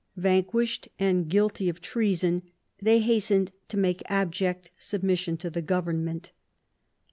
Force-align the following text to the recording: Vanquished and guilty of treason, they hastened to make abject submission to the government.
Vanquished 0.17 0.87
and 0.97 1.29
guilty 1.29 1.69
of 1.69 1.79
treason, 1.79 2.41
they 2.81 3.01
hastened 3.01 3.51
to 3.67 3.77
make 3.77 4.01
abject 4.09 4.71
submission 4.75 5.37
to 5.37 5.51
the 5.51 5.61
government. 5.61 6.31